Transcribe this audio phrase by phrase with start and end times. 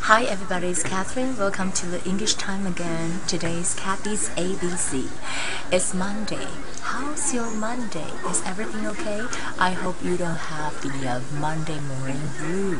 [0.00, 1.36] Hi everybody, it's Catherine.
[1.36, 3.20] Welcome to the English time again.
[3.26, 5.08] Today's Kathy's ABC.
[5.72, 6.46] It's Monday.
[6.80, 8.06] How's your Monday?
[8.30, 9.22] Is everything okay?
[9.58, 12.78] I hope you don't have the uh, Monday morning blue.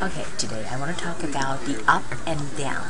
[0.00, 2.86] Okay, today I want to talk about the up and down.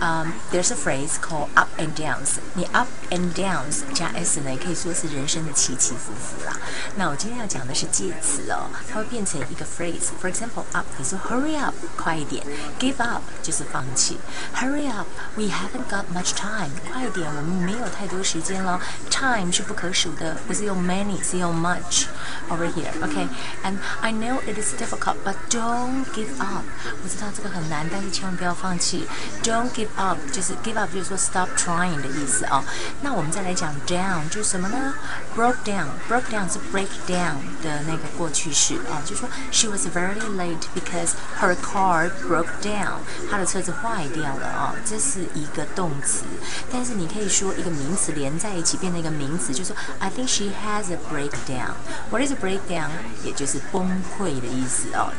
[0.00, 2.38] Um, there's a phrase called up and downs.
[2.54, 6.56] 你 up and downs 加 s 呢，也可以说是人生的起起伏伏啦。
[6.96, 12.46] 那我今天要讲的是介词哦，它会变成一个 phrase。For example, up 你说 hurry up 快一点，
[12.78, 14.18] give up 就是放弃，
[14.54, 15.06] hurry up
[15.36, 18.80] we haven't got much time 快一点，我们没有太多时间了。
[19.10, 22.06] Time 是不可数的，不是用 many，是用 much
[22.48, 26.64] over here。OK，and I know it is difficult, but don't give up。
[27.02, 29.06] 我知道这个很难，但是千万不要放弃。
[29.42, 32.64] Don't give up 就是 give up 就是说 stop trying 的意思啊。
[33.02, 34.94] 那我们再来讲 down 就是什么呢？
[35.36, 42.98] Broke down，broke down 是 break down 的那个过去式啊，就说 she was very late because her car broke down。
[43.29, 46.23] 他的车子坏掉了啊，这是一个动词。
[46.71, 51.73] 但是你可以说一个名词连在一起变成一个名词，就说 I think she has a breakdown。
[52.09, 52.89] What is a breakdown？
[53.23, 55.11] 也就是崩溃的意思哦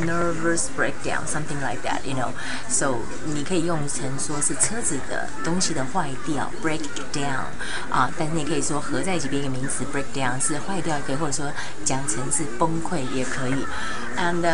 [0.00, 2.30] ，nervous breakdown，something like that，you know。
[2.68, 6.82] So 你可以用成说是车子的东西的坏掉，break
[7.12, 7.44] down
[7.90, 8.10] 啊。
[8.18, 11.52] 但是你可以说合在一起变一个名词，breakdown 是坏掉也可以，或者说
[11.84, 13.66] 讲成是崩溃也可以。
[14.16, 14.44] And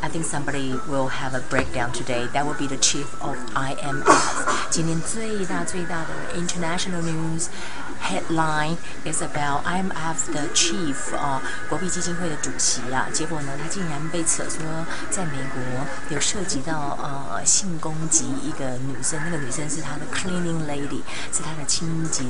[0.00, 2.27] I think somebody will have a breakdown today.
[2.33, 4.69] That will be the chief of IMF.
[4.71, 7.47] 今天最大最大的 international news
[8.01, 14.59] headline is about IMF 的 chief 啊，国币基金会的主席啊，结果呢，他竟然被扯说
[15.09, 15.61] 在美国
[16.09, 22.23] 有涉及到呃性攻击一个女生，那个女生是他的 cleaning lady，是他的清洁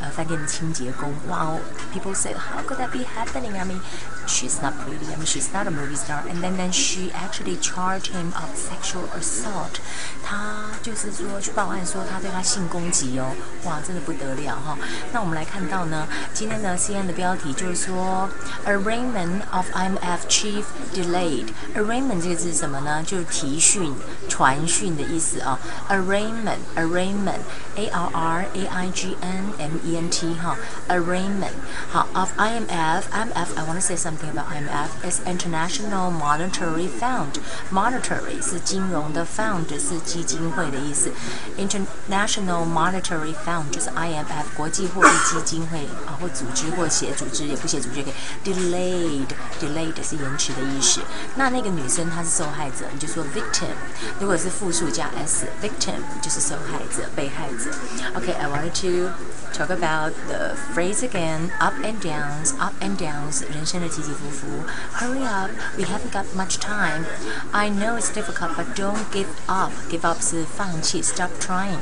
[0.00, 1.14] 呃饭店的清洁工。
[1.28, 1.60] Wow,
[1.92, 3.56] people say how could that be happening?
[3.56, 3.80] I mean,
[4.26, 5.06] she's not pretty.
[5.12, 6.22] I mean, she's not a movie star.
[6.28, 9.80] And then then she actually charged him of sexual assault.
[10.22, 10.36] 他
[10.82, 13.30] 就是说去报案说他对他性攻击哦，
[13.64, 14.76] 哇，真的不得了哈。
[15.12, 18.28] 那我们来看到呢，今天的 CNN 的标题就是说，
[18.66, 23.02] arraignment of IMF chief delayed。arraignment 这个字是什么呢？
[23.06, 23.94] 就是提讯、
[24.28, 25.58] 传讯的意思啊。
[25.88, 30.56] arraignment，arraignment，A R R A I G N M E N T 哈，
[30.88, 31.54] arraignment
[31.90, 39.68] 好 of IMF。IMF，I want to say something about IMF is International Monetary Fund。Monetary 是金 融的，Fund
[39.78, 41.12] 是基金会的意思。
[41.56, 44.88] International Monetary Fund 就是 IMF 国际。
[44.88, 48.14] 货币基金会啊，或组织或写组织，也不写组织可以。
[48.42, 51.02] Delayed，delayed 是延迟的意思。
[51.36, 53.74] 那那个女生她是受害者，你就说 victim。
[54.18, 57.70] 如果是复数加 s，victim 就是受害者、被害者。
[58.14, 59.10] Okay，I wanted to
[59.52, 61.50] talk about the phrase again.
[61.58, 64.64] Up and downs, up and downs，人生的起起伏伏。
[64.96, 67.04] Hurry up，we haven't got much time.
[67.52, 69.72] I know it's difficult, but don't give up.
[69.90, 71.78] Give up 是放弃，stop trying.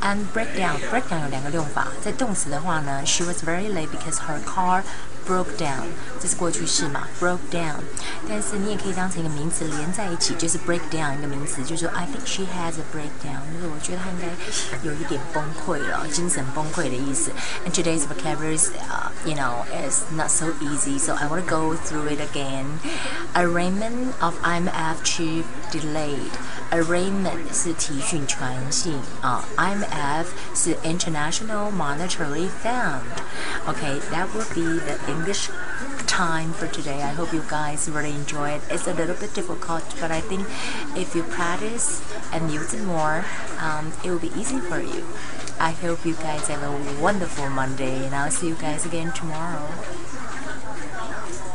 [0.00, 4.82] And break down, break down 有两个用法，在动词的话呢，she was very late because her car
[5.26, 5.84] broke down，
[6.20, 7.76] 这是过去式嘛，broke down。
[8.28, 14.26] 但是你也可以当成一个名词连在一起，就是 break down 一个名词，就是说 I think she has a breakdown，就是我觉得她应该
[14.82, 17.30] 有一点崩溃了，精神崩溃的意思。
[17.64, 21.74] And today's vocabulary is, uh, you know, is not so easy, so I want to go
[21.74, 22.66] through it again.
[23.34, 26.32] Arraignment of IMF chief delayed.
[26.70, 35.48] Arraignment 是提讯传信啊，IMF 是 International Monetary Fund。Okay, that will be the English
[36.11, 37.01] time for today.
[37.01, 38.61] I hope you guys really enjoy it.
[38.69, 40.41] It's a little bit difficult, but I think
[40.97, 43.23] if you practice and use it more,
[43.59, 45.05] um, it will be easy for you.
[45.57, 49.69] I hope you guys have a wonderful Monday, and I'll see you guys again tomorrow.